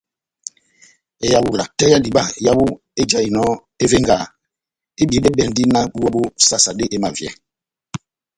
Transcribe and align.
Ehawula 1.25 1.63
tɛ́h 1.77 1.89
ya 1.93 1.97
diba 2.05 2.23
yawu 2.45 2.65
ejahinɔ 3.01 3.45
evengaha 3.83 4.25
ebiyedɛbɛndi 5.01 5.61
náh 5.73 5.85
búwa 5.93 6.09
bó 6.15 6.21
sasade 6.47 6.85
emavyɛ. 6.95 7.29